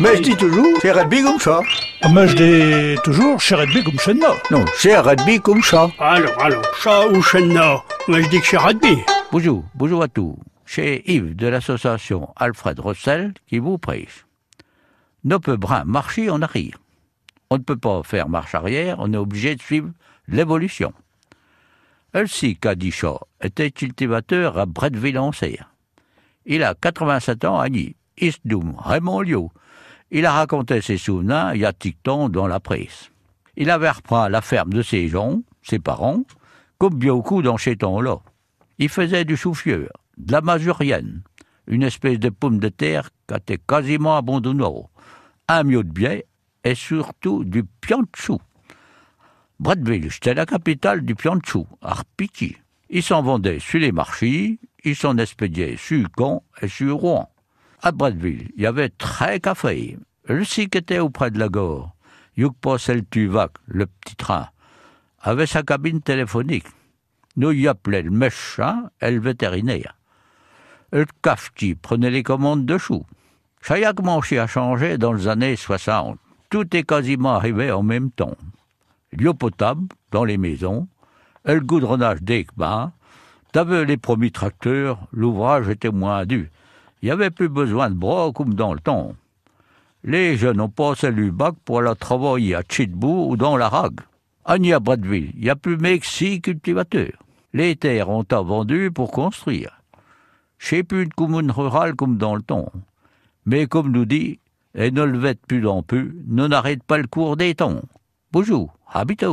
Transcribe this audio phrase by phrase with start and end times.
[0.00, 1.60] Mais je dis toujours, c'est rugby comme ça.
[2.14, 4.22] Mais je dis toujours, chez rugby comme chez nous.
[4.50, 5.90] Non, c'est rugby comme ça.
[5.98, 8.98] Alors, alors, chat ou chenna Moi, je dis que c'est rugby.
[9.32, 10.36] Bonjour, bonjour à tous.
[10.66, 14.24] C'est Yves de l'association Alfred Rossel qui vous prêche.
[15.24, 16.78] Nos peu brun marcher en arrière.
[17.50, 19.90] On ne peut pas faire marche arrière, on est obligé de suivre
[20.28, 20.92] l'évolution.
[22.14, 25.72] Elsie Kadisha était cultivateur à Bretteville-en-Serre.
[26.46, 27.94] Il a 87 ans à Nice.
[28.20, 29.48] Isdoum Raymond Liu.
[30.10, 31.72] Il a raconté ses souvenirs il y a
[32.02, 33.10] temps dans la presse.
[33.56, 36.22] Il avait repris la ferme de ses gens, ses parents,
[36.78, 38.18] comme beaucoup dans ces temps-là.
[38.78, 41.22] Il faisait du chou-fieur, de la masurienne,
[41.66, 44.82] une espèce de pomme de terre qui était quasiment abandonnée,
[45.48, 46.26] un mieux de biais
[46.64, 48.38] et surtout du pion de chou.
[49.60, 52.56] Bretteville, c'était la capitale du pion de chou, Arpiti.
[52.90, 57.28] Ils s'en vendaient sur les marchés, ils s'en expédiaient sur Caen et sur Rouen.
[57.80, 59.96] À Bretteville, il y avait très café.
[60.24, 61.92] Le qui était auprès de la gare.
[62.36, 64.48] Yuk le Tuvac, le petit train,
[65.20, 66.66] avait sa cabine téléphonique.
[67.36, 69.94] Nous y appelait le méchant et le vétérinaire.
[70.92, 73.06] Le cafetier prenait les commandes de choux.
[73.62, 76.18] Chaque manché a changé dans les années 60.
[76.50, 78.36] Tout est quasiment arrivé en même temps.
[79.12, 80.88] L'eau potable dans les maisons,
[81.44, 82.46] le goudronnage des
[83.52, 86.46] T'avais les premiers tracteurs, l'ouvrage était moins dur.
[87.02, 89.14] Il n'y avait plus besoin de bras comme dans le temps.
[90.04, 94.00] Les jeunes ont passé le bac pour aller travailler à Chitbou ou dans la Rague.
[94.44, 97.18] À Bretteville, il n'y a plus que six cultivateurs.
[97.52, 99.80] Les terres ont été vendues pour construire.
[100.68, 102.72] sais plus une commune rurale comme dans le temps.
[103.46, 104.38] Mais comme nous dit,
[104.74, 107.80] et ne le plus en peu, ne n'arrête pas le cours des temps.
[108.32, 109.26] Bonjour, habitez